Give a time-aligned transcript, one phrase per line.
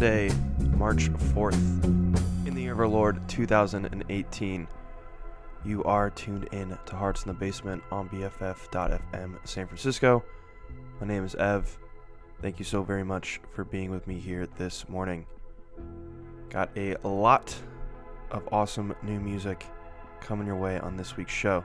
[0.00, 0.32] Sunday,
[0.78, 1.84] March 4th,
[2.46, 4.66] in the year of our Lord 2018.
[5.62, 10.24] You are tuned in to Hearts in the Basement on BFF.FM San Francisco.
[11.02, 11.78] My name is Ev.
[12.40, 15.26] Thank you so very much for being with me here this morning.
[16.48, 17.54] Got a lot
[18.30, 19.66] of awesome new music
[20.22, 21.62] coming your way on this week's show,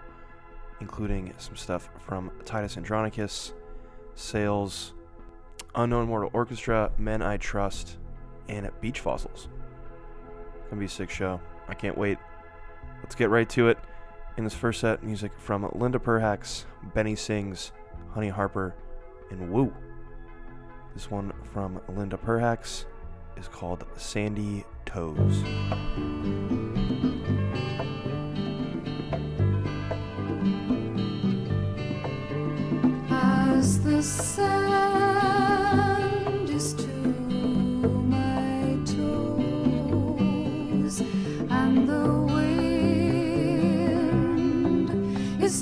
[0.82, 3.54] including some stuff from Titus Andronicus,
[4.16, 4.94] Sales,
[5.74, 7.96] Unknown Mortal Orchestra, Men I Trust,
[8.50, 9.48] and at Beach Fossils.
[10.60, 11.40] It's gonna be a sick show.
[11.68, 12.18] I can't wait.
[13.02, 13.78] Let's get right to it.
[14.38, 17.72] In this first set, music from Linda Perhacs, Benny Sings,
[18.14, 18.76] Honey Harper,
[19.32, 19.74] and Woo.
[20.94, 22.86] This one from Linda Perhacs
[23.38, 25.44] is called Sandy Toes.
[33.10, 34.65] As the sun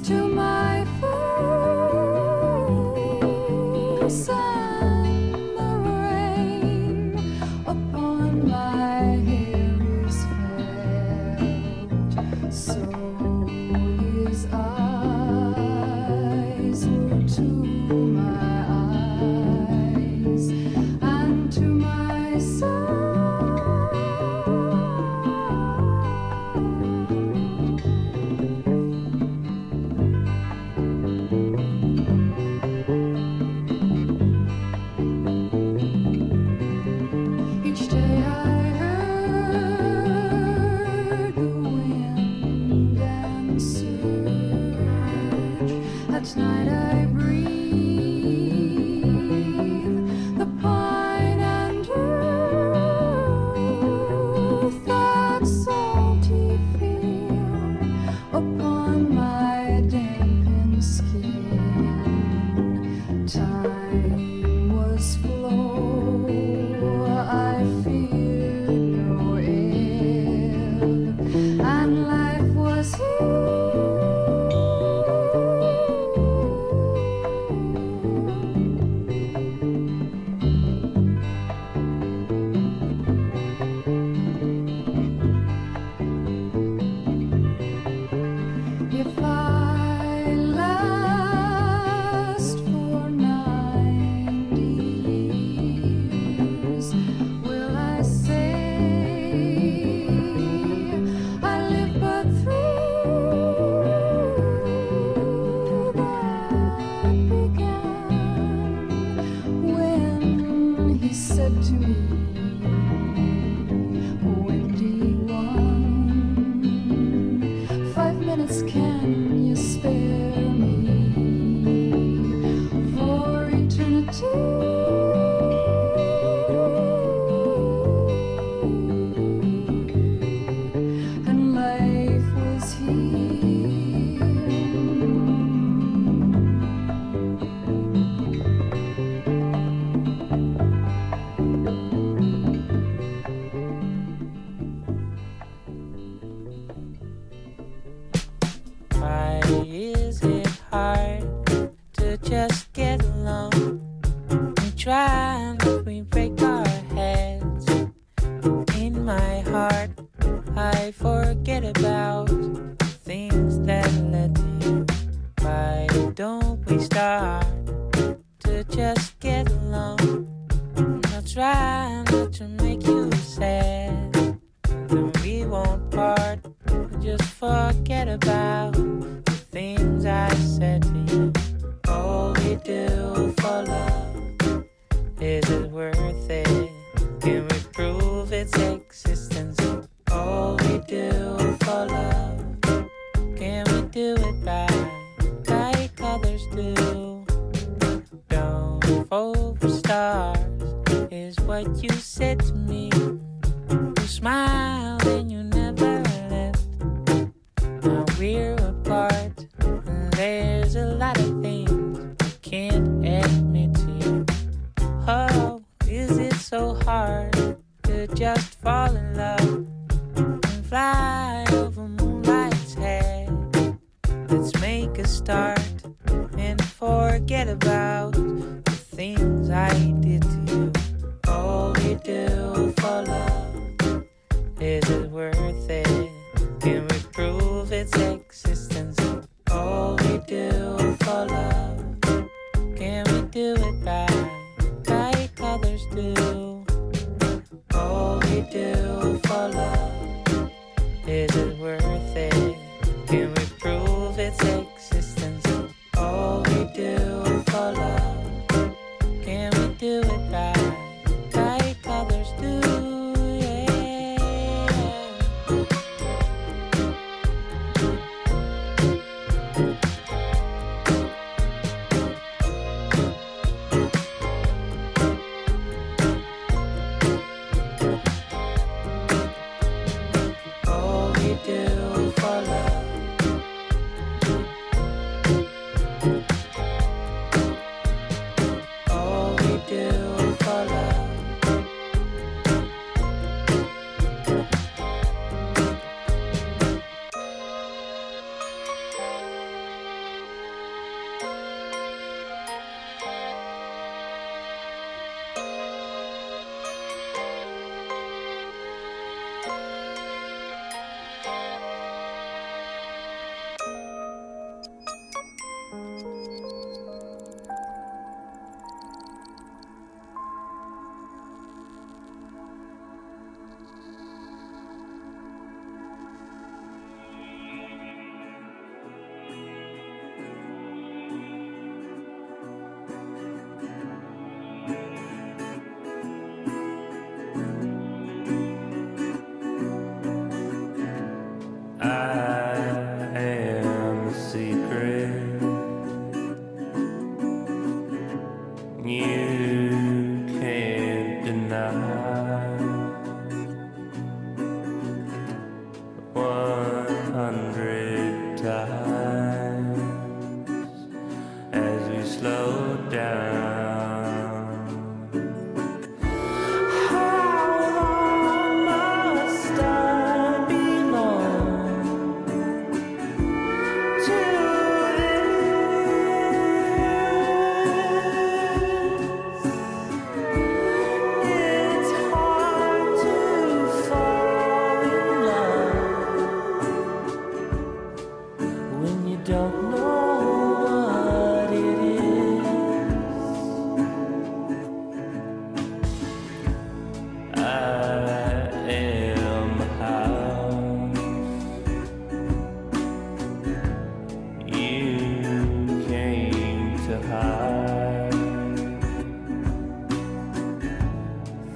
[0.03, 0.62] to my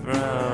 [0.08, 0.47] from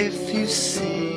[0.00, 1.07] If you see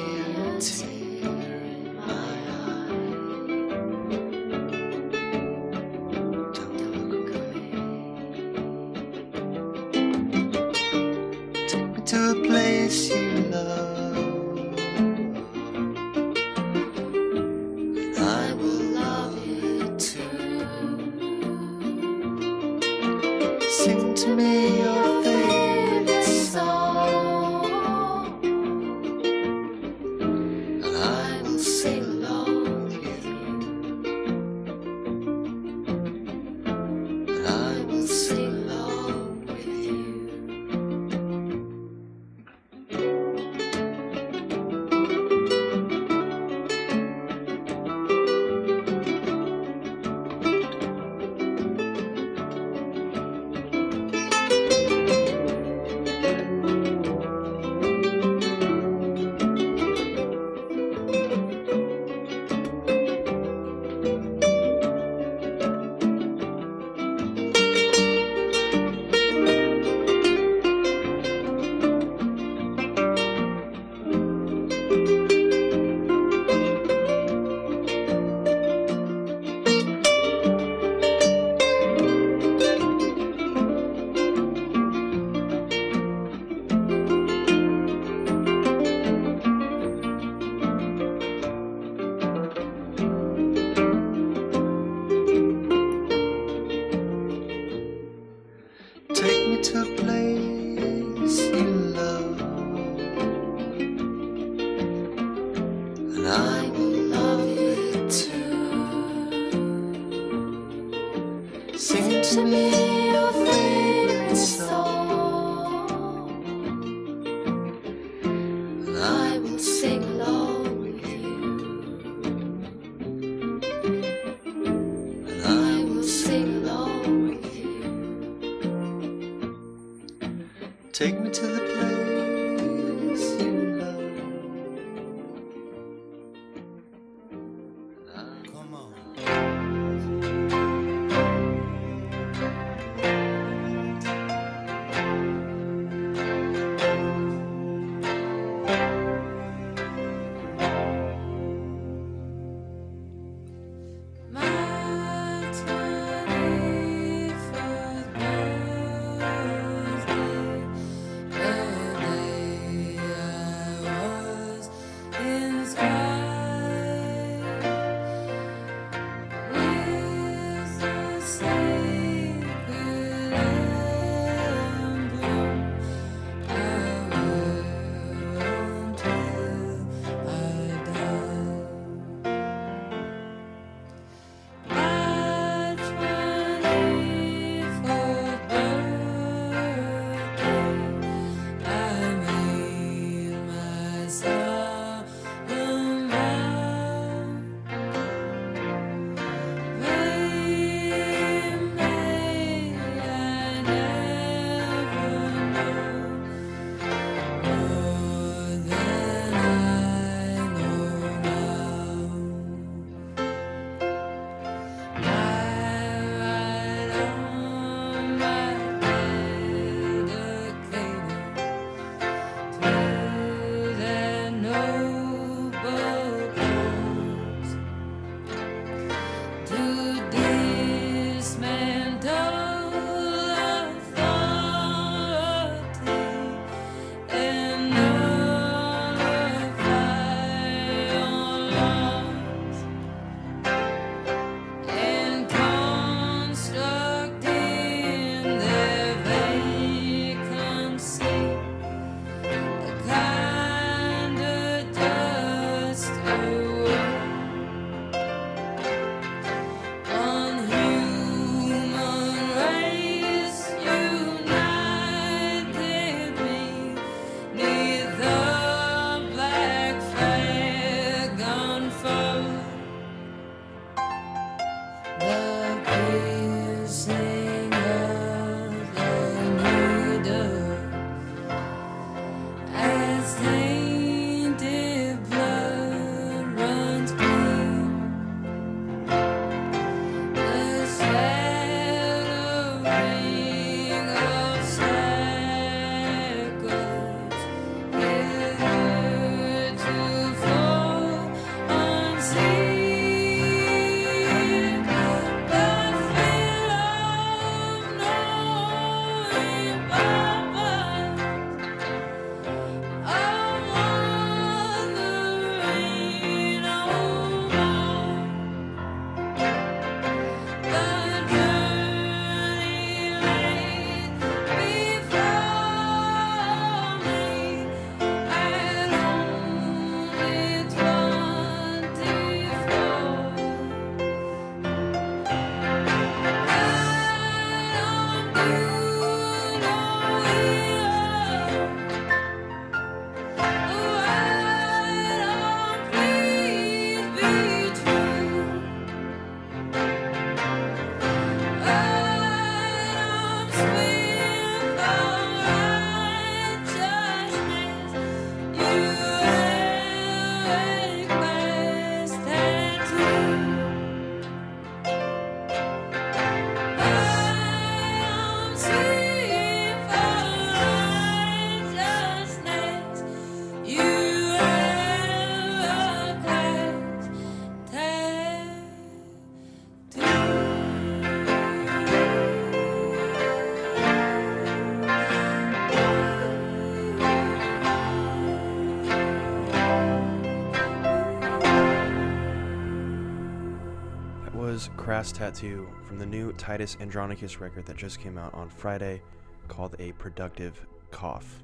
[394.72, 398.82] Crass Tattoo from the new Titus Andronicus record that just came out on Friday
[399.28, 401.22] called A Productive Cough.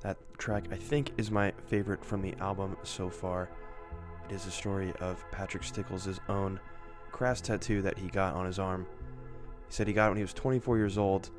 [0.00, 3.48] That track, I think, is my favorite from the album so far.
[4.28, 6.58] It is a story of Patrick Stickles' own
[7.12, 8.88] crass tattoo that he got on his arm.
[9.68, 11.30] He said he got it when he was 24 years old.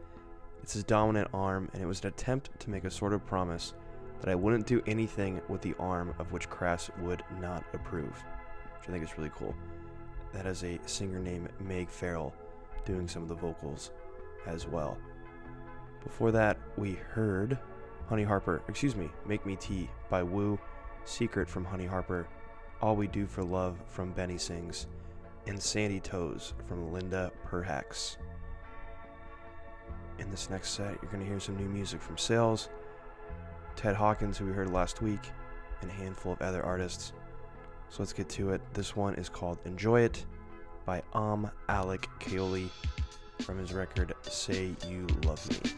[0.63, 3.73] It's his dominant arm, and it was an attempt to make a sort of promise
[4.21, 8.23] that I wouldn't do anything with the arm of which Crass would not approve,
[8.77, 9.53] which I think is really cool.
[10.33, 12.33] That is a singer named Meg Farrell
[12.85, 13.91] doing some of the vocals
[14.45, 14.97] as well.
[16.03, 17.57] Before that, we heard
[18.07, 20.59] Honey Harper, excuse me, Make Me Tea by Woo,
[21.05, 22.27] Secret from Honey Harper,
[22.81, 24.87] All We Do for Love from Benny Sings,
[25.47, 28.17] and Sandy Toes from Linda Perhacs.
[30.19, 32.69] In this next set, you're going to hear some new music from Sales,
[33.75, 35.31] Ted Hawkins, who we heard last week,
[35.81, 37.13] and a handful of other artists.
[37.89, 38.61] So let's get to it.
[38.73, 40.25] This one is called Enjoy It
[40.85, 42.69] by Om Alec Khaoli
[43.41, 45.71] from his record Say You Love Me.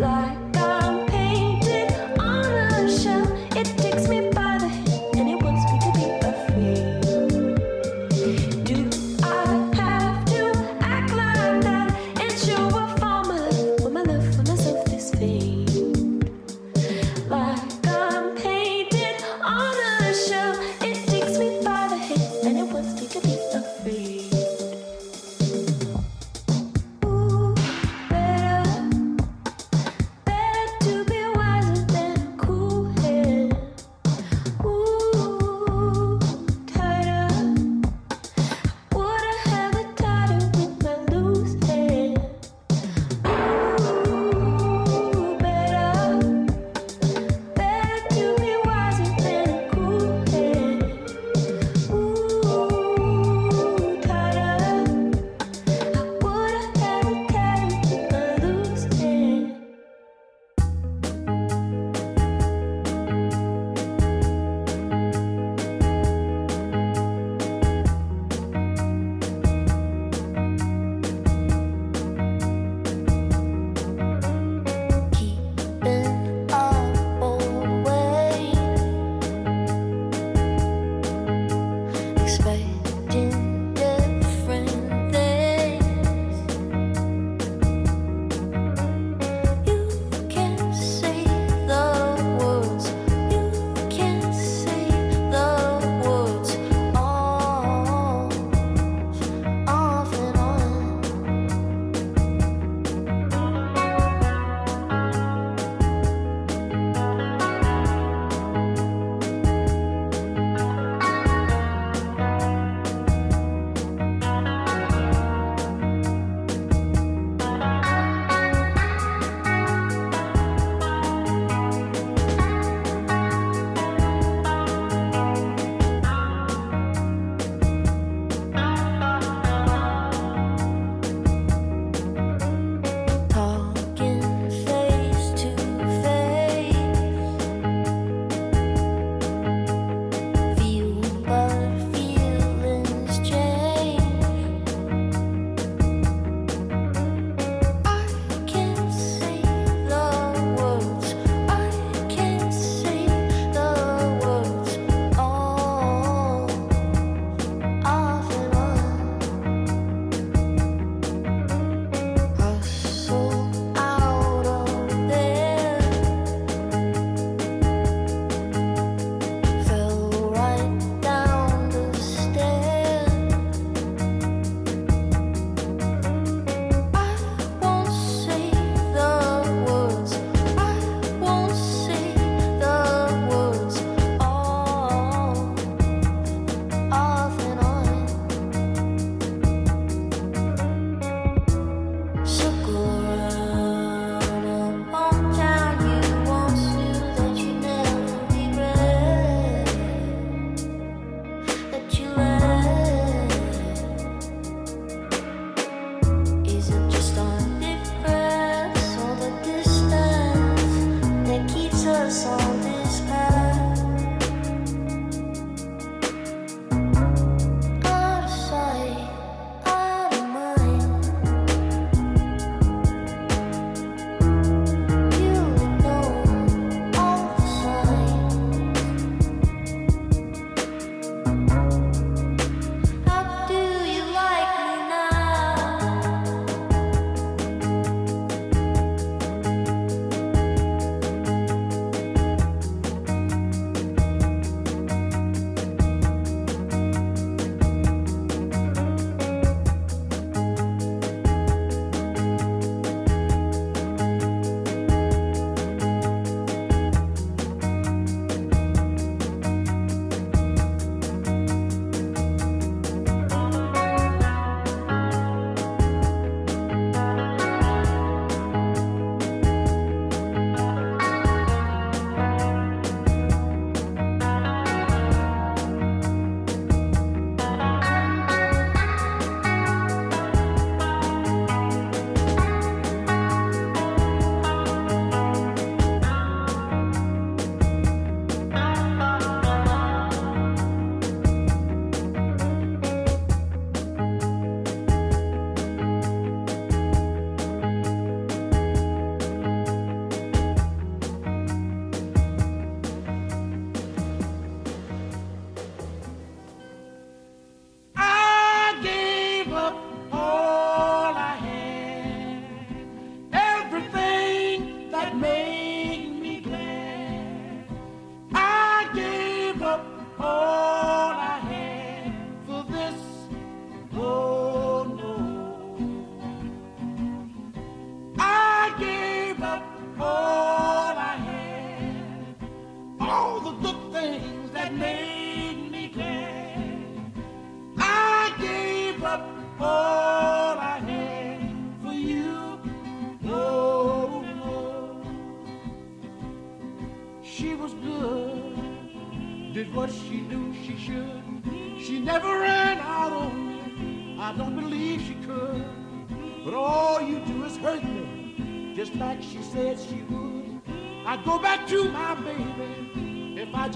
[0.00, 0.39] light.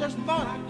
[0.05, 0.64] just thought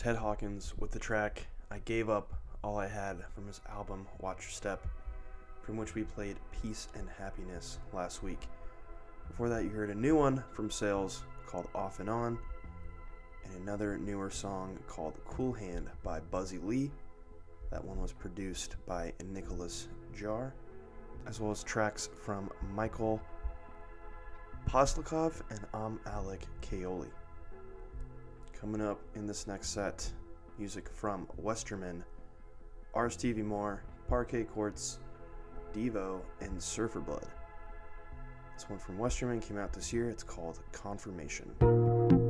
[0.00, 2.32] Ted Hawkins with the track I Gave Up
[2.64, 4.86] All I Had from his album Watch Your Step,
[5.60, 8.48] from which we played Peace and Happiness last week.
[9.28, 12.38] Before that, you heard a new one from Sales called Off and On,
[13.44, 16.90] and another newer song called Coolhand by Buzzy Lee.
[17.70, 19.88] That one was produced by Nicolas
[20.18, 20.52] Jaar,
[21.26, 23.20] as well as tracks from Michael
[24.66, 27.10] Poslikov and Om Alec Khaoli.
[28.60, 30.12] Coming up in this next set,
[30.58, 32.04] music from Westerman,
[32.92, 33.08] R.
[33.08, 34.98] Stevie Moore, Parquet Courts,
[35.72, 37.26] Devo, and Surfer Blood.
[38.54, 40.10] This one from Westerman came out this year.
[40.10, 42.29] It's called Confirmation.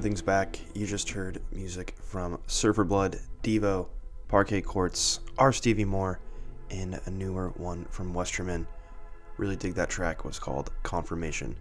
[0.00, 3.88] Things back, you just heard music from Surfer Blood, Devo,
[4.28, 5.52] Parquet Courts, R.
[5.52, 6.20] Stevie Moore,
[6.70, 8.66] and a newer one from Westerman.
[9.38, 10.24] Really dig that track.
[10.24, 11.56] Was called Confirmation.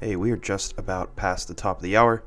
[0.00, 2.22] Hey, we are just about past the top of the hour.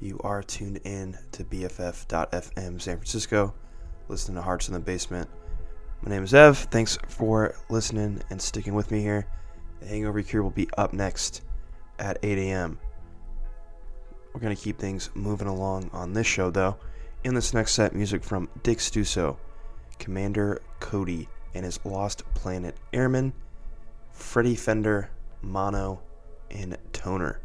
[0.00, 3.54] You are tuned in to BFF.FM San Francisco,
[4.08, 5.28] listening to Hearts in the Basement.
[6.02, 6.58] My name is Ev.
[6.58, 9.26] Thanks for listening and sticking with me here.
[9.80, 11.42] The Hangover Cure will be up next
[11.98, 12.78] at 8 a.m.
[14.32, 16.76] We're going to keep things moving along on this show, though.
[17.24, 19.36] In this next set, music from Dick Stusso,
[19.98, 23.32] Commander Cody and his Lost Planet Airmen,
[24.12, 25.10] Freddy Fender,
[25.44, 25.98] Mauno,
[26.50, 27.40] and Toner.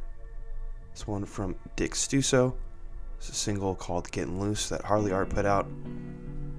[0.92, 2.56] This one from Dick Stusso.
[3.18, 5.68] It's a single called Getting Loose that Hardly Art put out.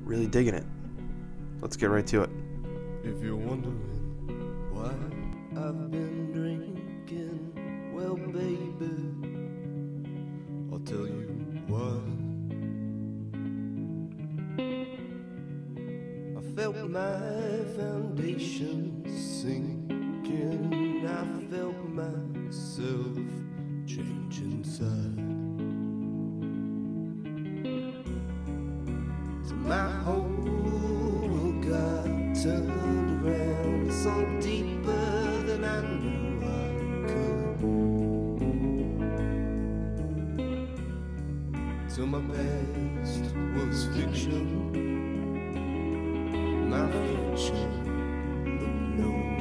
[0.02, 0.64] Really digging it.
[1.60, 2.30] Let's get right to it.
[3.04, 4.90] If you're wondering why
[5.58, 9.25] I've been drinking, well, baby,
[10.86, 11.26] tell you
[11.66, 11.98] why.
[16.38, 17.18] I felt my
[17.76, 21.04] foundation sinking.
[21.04, 23.16] I felt myself
[23.84, 25.16] change inside.
[29.48, 32.04] Till my whole world got
[32.40, 34.65] turned around, sunk deeper
[41.96, 43.24] Till my past
[43.56, 44.44] was fiction,
[46.68, 47.70] my future
[48.98, 49.35] no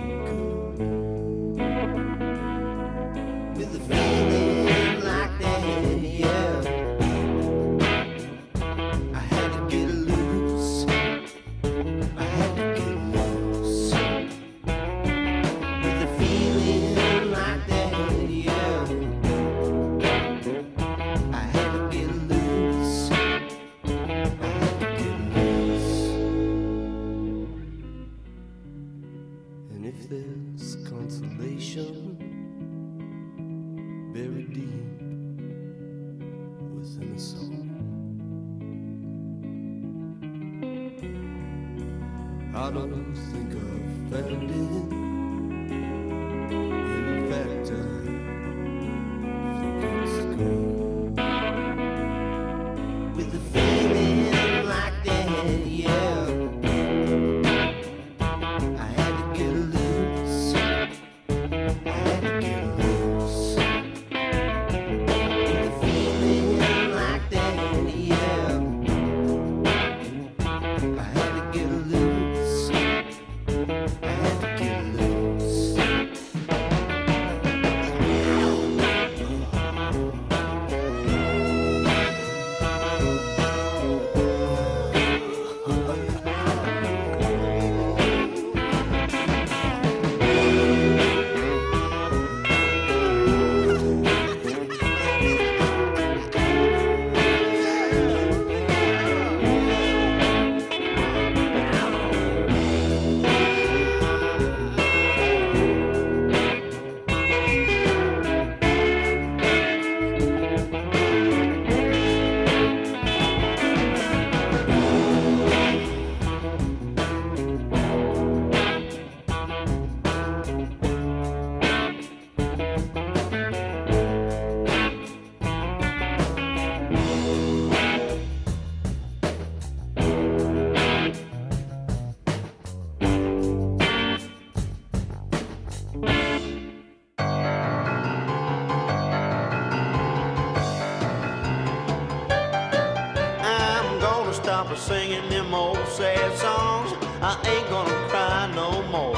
[144.86, 146.92] singing them old sad songs.
[147.20, 149.16] I ain't gonna cry no more.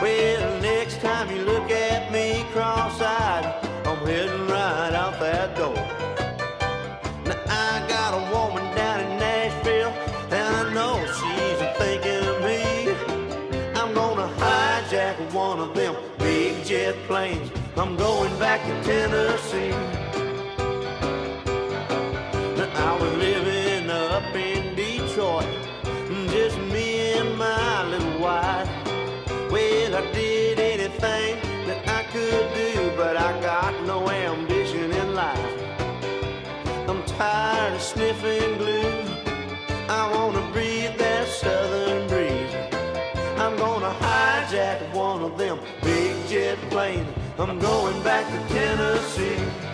[0.00, 3.44] Well, next time you look at me cross-eyed,
[3.84, 5.74] I'm heading right out that door.
[7.26, 9.92] Now I got a woman down in Nashville,
[10.30, 12.62] and I know she's thinking of me.
[13.74, 17.50] I'm gonna hijack one of them big jet planes.
[17.76, 19.91] I'm going back to Tennessee.
[33.02, 35.54] but I got no ambition in life.
[36.88, 38.94] I'm tired of sniffing glue.
[39.88, 42.54] I wanna breathe that southern breeze.
[43.42, 47.10] I'm gonna hijack one of them big jet planes.
[47.40, 49.71] I'm going back to Tennessee.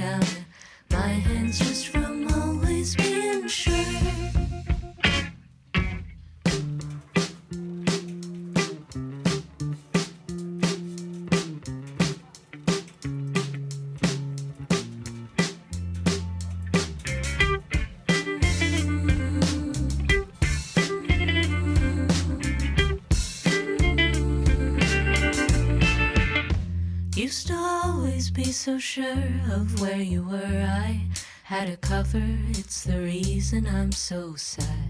[0.00, 0.39] now.
[28.60, 30.66] so sure of where you were.
[30.68, 31.06] I
[31.44, 34.89] had a cover, it's the reason I'm so sad.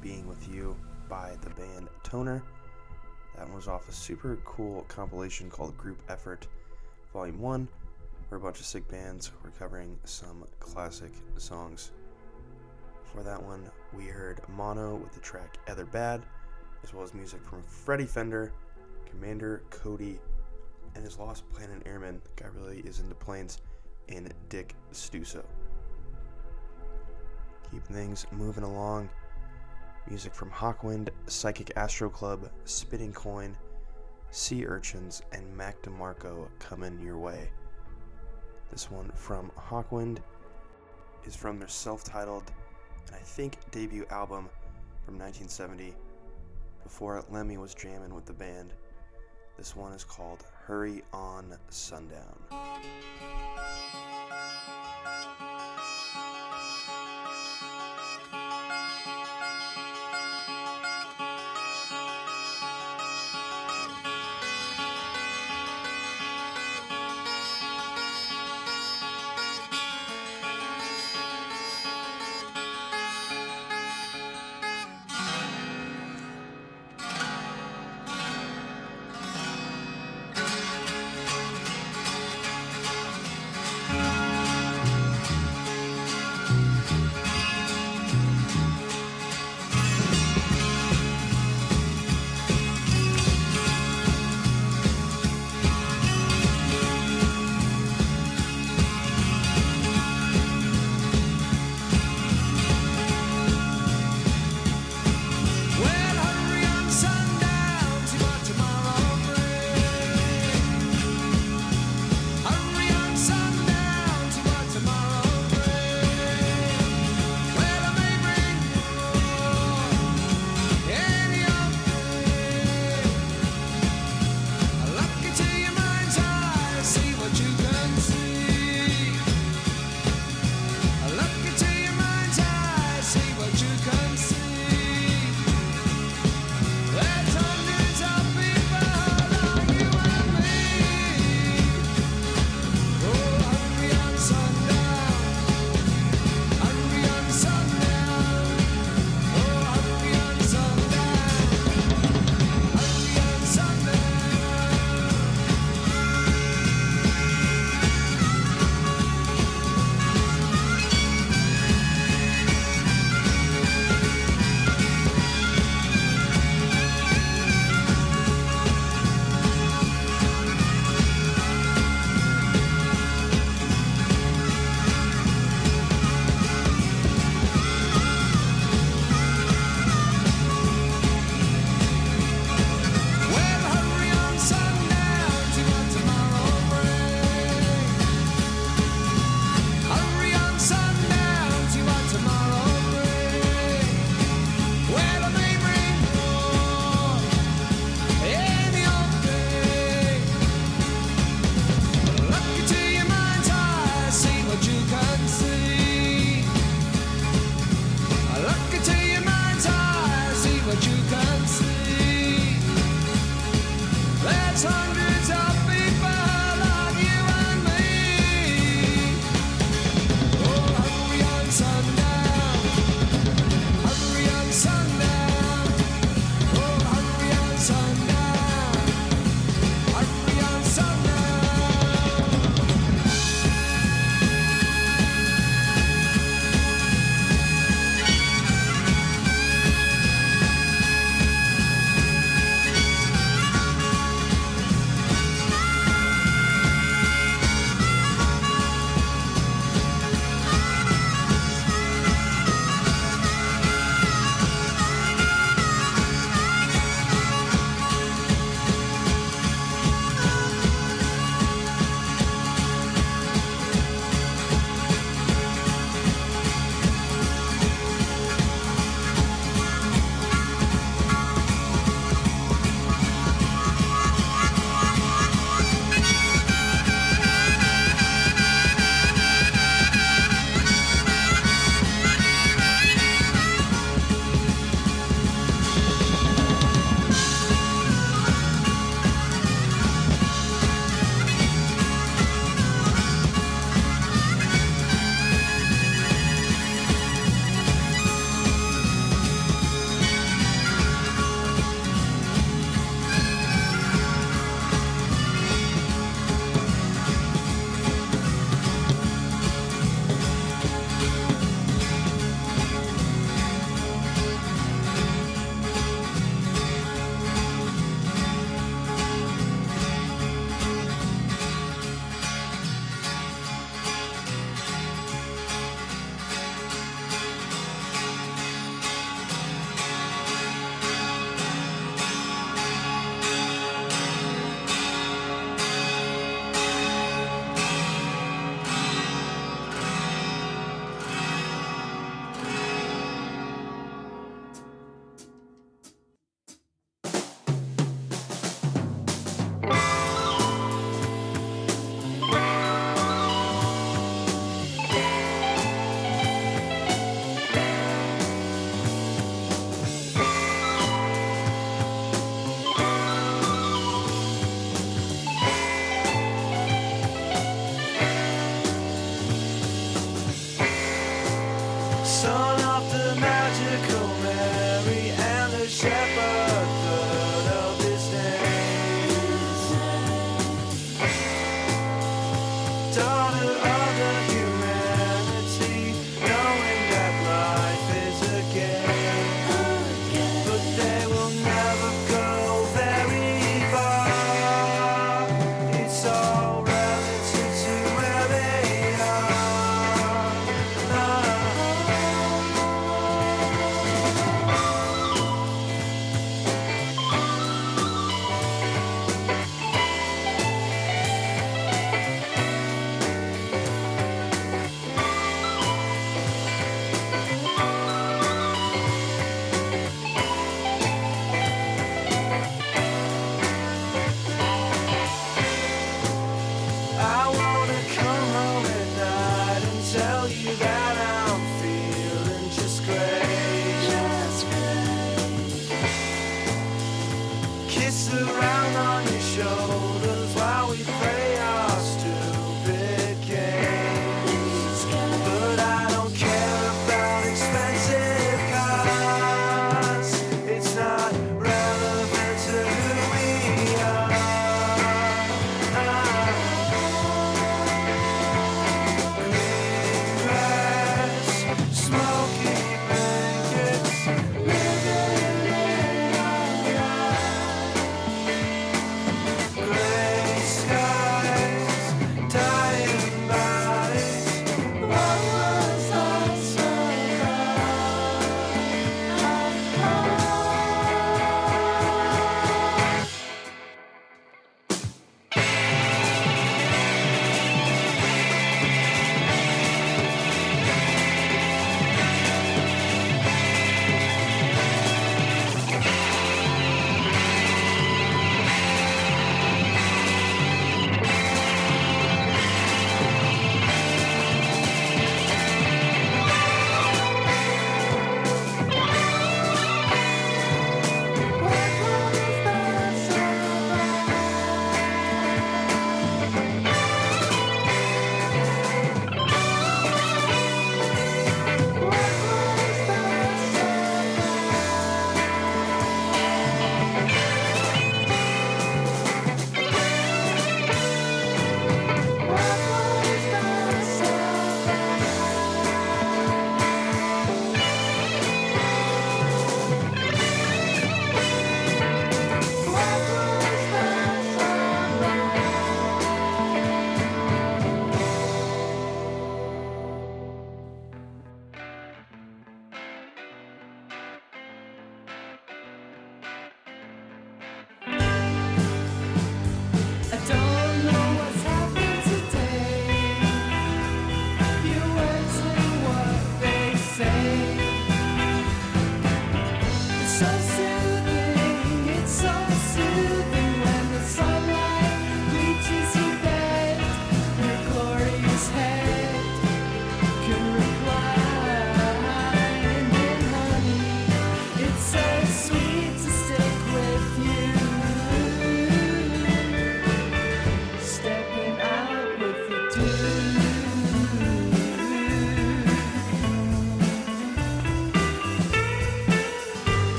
[0.00, 0.76] Being With You
[1.08, 2.40] by the band Toner.
[3.34, 6.46] That one was off a super cool compilation called Group Effort
[7.12, 7.68] Volume 1,
[8.28, 11.90] where a bunch of sick bands were covering some classic songs.
[13.02, 16.22] For that one, we heard Mauno with the track Other Bad,
[16.84, 18.52] as well as music from Freddy Fender,
[19.10, 20.20] Commander Cody,
[20.94, 22.22] and his Lost Planet Airman.
[22.36, 23.58] The guy really is into planes,
[24.08, 25.44] and Dick Stusso
[27.70, 29.08] keeping things moving along.
[30.08, 33.56] Music from Hawkwind, Psychic Astro Club, Spitting Coin,
[34.30, 37.50] Sea Urchins, and Mac DeMarco coming your way.
[38.70, 40.18] This one from Hawkwind
[41.24, 42.50] is from their self titled
[43.06, 44.48] and I think debut album
[45.04, 45.94] from 1970
[46.82, 48.72] before Lemmy was jamming with the band.
[49.56, 52.38] This one is called Hurry On Sundown.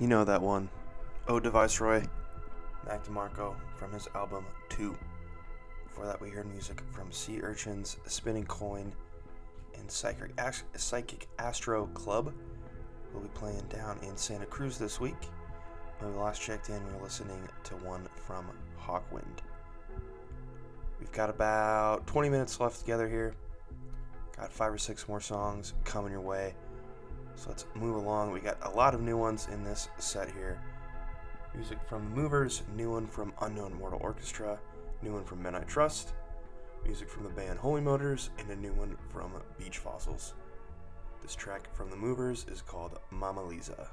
[0.00, 0.70] You know that one.
[1.28, 2.02] Oh, Ode to Viceroy,
[2.86, 4.96] Mac DeMarco from his album 2.
[5.84, 8.94] Before that, we heard music from Sea Urchins, Spinning Coin,
[9.78, 12.32] and Psychic, As- Psychic Astro Club.
[13.12, 15.28] We'll be playing down in Santa Cruz this week.
[15.98, 18.46] When we last checked in, we were listening to one from
[18.82, 19.40] Hawkwind.
[20.98, 23.34] We've got about 20 minutes left together here.
[24.34, 26.54] Got five or six more songs coming your way.
[27.40, 28.32] So let's move along.
[28.32, 30.60] We got a lot of new ones in this set here.
[31.54, 34.58] Music from The Movers, new one from Unknown Mortal Orchestra,
[35.00, 36.12] new one from Men I Trust,
[36.84, 40.34] music from the band Holy Motors, and a new one from Beach Fossils.
[41.22, 43.88] This track from The Movers is called Mama Lisa.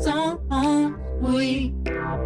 [0.00, 1.74] Someone we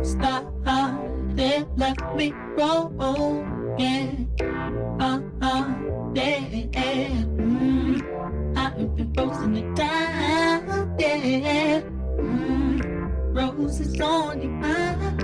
[0.03, 4.29] started left me broken.
[4.41, 5.77] Uh, uh, ah, ah,
[6.15, 6.39] yeah,
[6.73, 7.09] yeah.
[7.37, 12.04] Mm, I've been frozen to time, yeah
[13.35, 15.23] roses on your mind.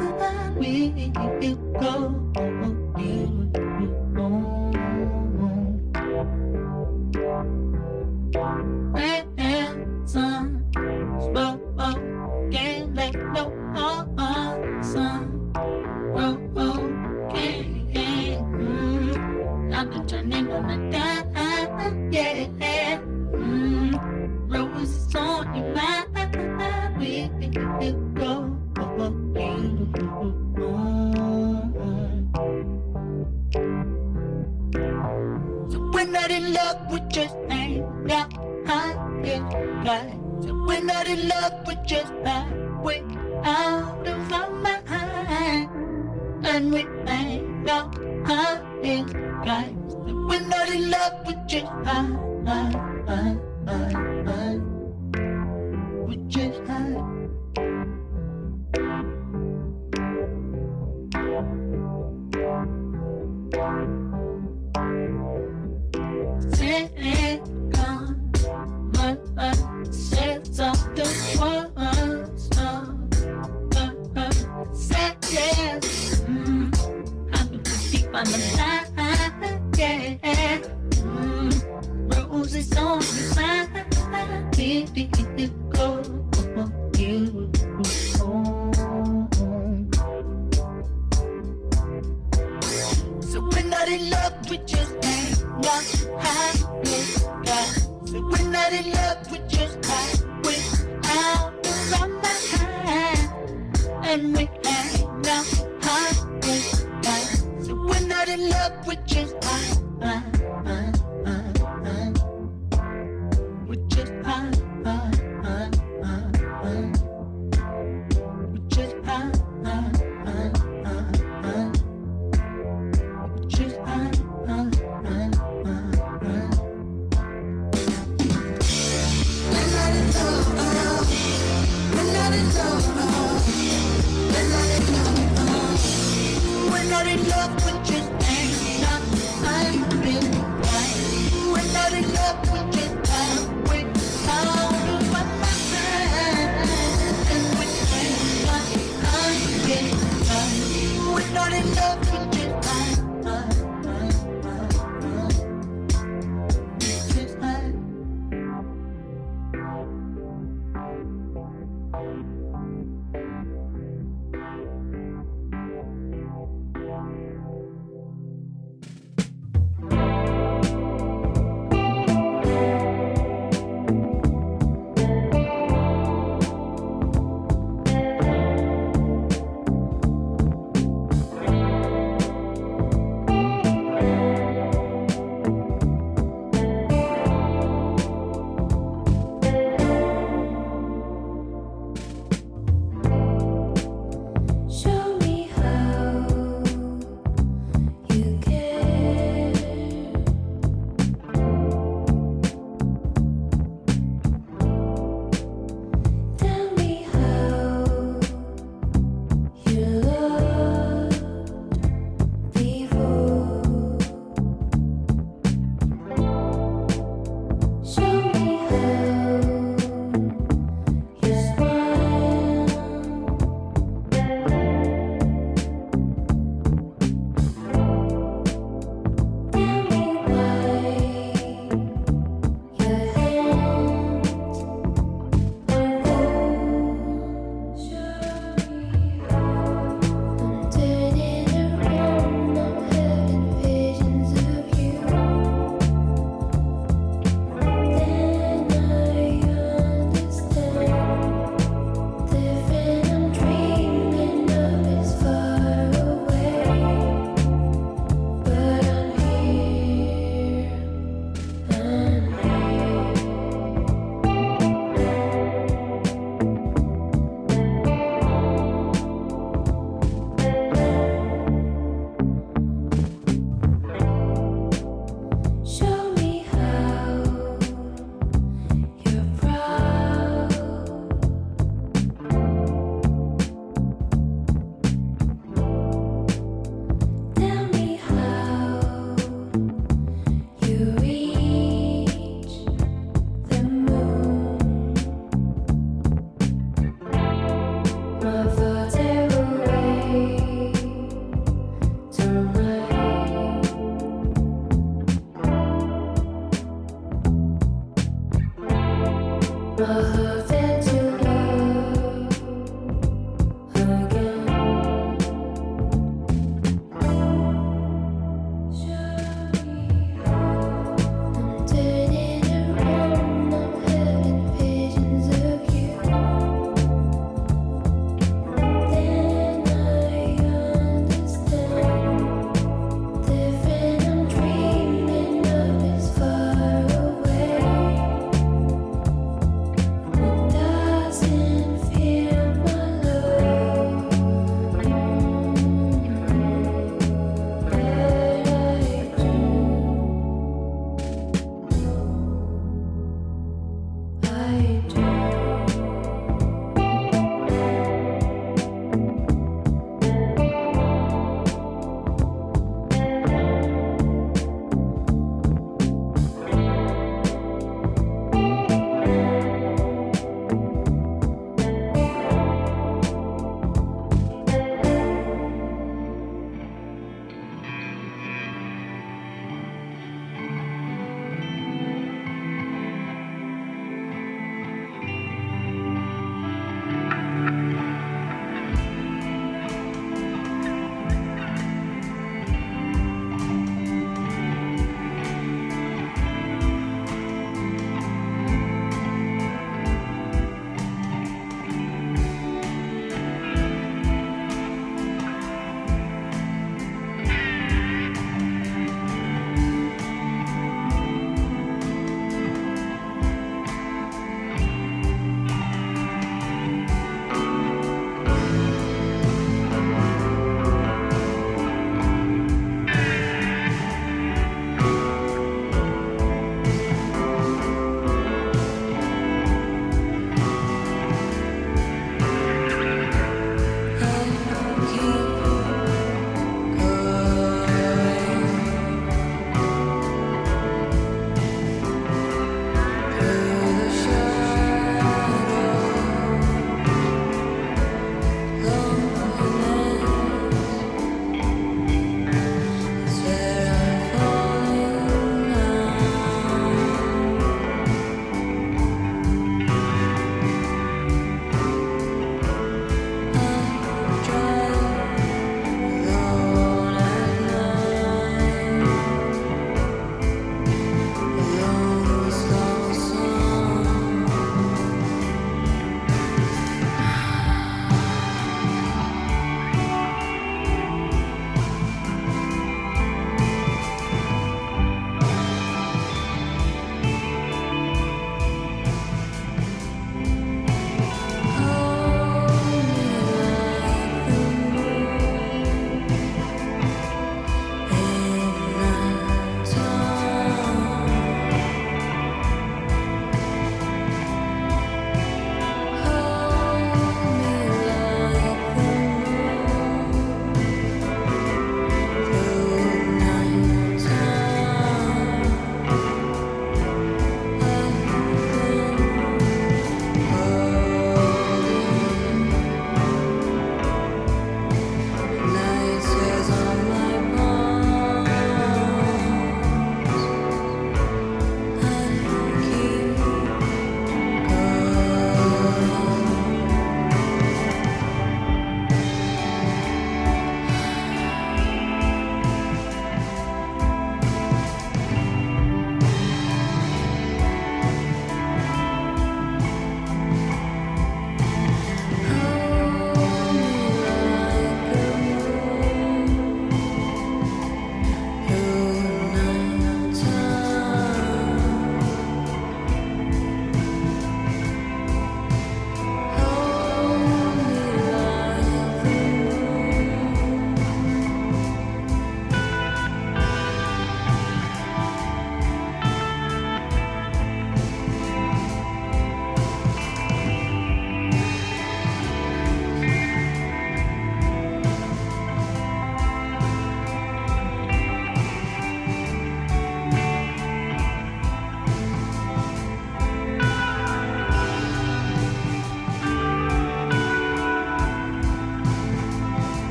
[0.56, 1.96] Will you go?
[2.98, 3.50] You,
[3.80, 4.76] you won't.
[8.92, 9.26] Red
[11.78, 11.94] uh,
[12.50, 14.09] can't let no heart.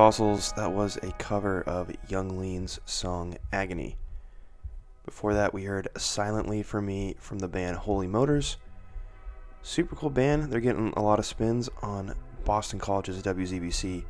[0.00, 3.98] Fossils, that was a cover of Yung Lean's song Agony.
[5.04, 8.56] Before that, we heard Silently for Me from the band Holy Motors.
[9.60, 10.44] Super cool band.
[10.44, 12.14] They're getting a lot of spins on
[12.46, 14.04] Boston College's WZBC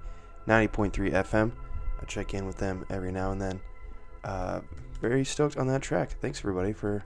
[0.46, 1.50] 90.3 FM.
[2.00, 3.60] I check in with them every now and then.
[4.22, 4.60] Uh,
[5.00, 6.14] very stoked on that track.
[6.20, 7.04] Thanks, everybody, for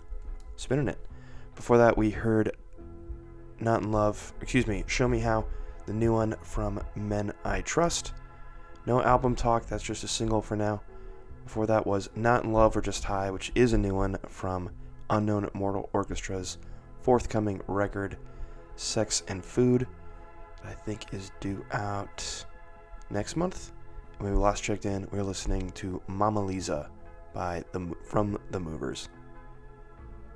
[0.57, 0.99] spinning it.
[1.57, 2.55] Before that, we heard
[3.61, 5.47] Not in Love, excuse me, Show Me How,
[5.87, 8.13] the new one from Men I Trust.
[8.87, 10.83] No album talk, that's just a single for now.
[11.45, 14.71] Before that was Not in Love or Just High, which is a new one from
[15.11, 16.59] Unknown Mortal Orchestra's
[17.01, 18.17] forthcoming record,
[18.77, 19.87] Sex and Food,
[20.63, 22.45] that I think is due out
[23.11, 23.73] next month.
[24.19, 26.91] When we last checked in, we were listening to Mama Lisa
[27.33, 29.09] by the from the Movers.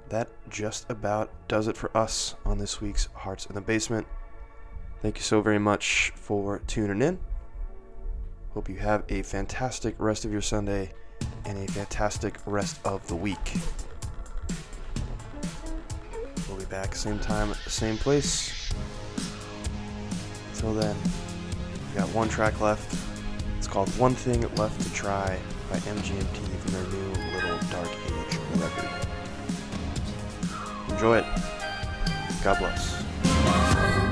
[0.08, 4.06] That just about does it for us on this week's Hearts in the Basement.
[5.00, 7.18] Thank you so very much for tuning in.
[8.58, 10.90] Hope you have a fantastic rest of your Sunday
[11.44, 13.54] and a fantastic rest of the week.
[16.48, 18.72] We'll be back same time, same place.
[20.54, 20.96] Until then,
[21.94, 22.98] we got one track left.
[23.58, 25.38] It's called One Thing Left to Try
[25.70, 28.90] by MGMT from their new Little Dark Age record.
[30.88, 31.26] Enjoy it.
[32.42, 34.07] God bless.